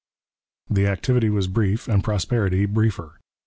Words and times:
The 0.67 0.87
activity 0.87 1.29
was 1.29 1.45
brief 1.47 1.87
and 1.87 2.03
prosperity 2.03 2.65
briefer. 2.65 3.19